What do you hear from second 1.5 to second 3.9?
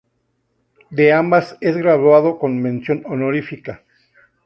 es graduado con mención honorífica.